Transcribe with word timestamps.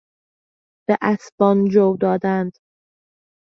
به 0.87 0.97
اسبان 1.01 1.65
جو 1.65 1.97
دادن 2.01 2.51